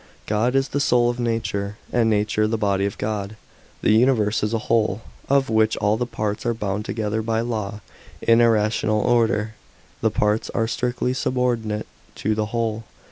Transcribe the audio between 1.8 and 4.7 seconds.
and nature the body of God. The uni verse is a